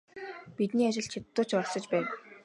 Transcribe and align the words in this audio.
Бидний 0.57 0.87
ажилд 0.89 1.11
хятадууд 1.13 1.47
ч 1.49 1.51
оролцож 1.57 1.85
байв. 1.91 2.05